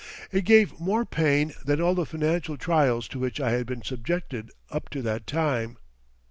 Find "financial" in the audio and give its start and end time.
2.07-2.57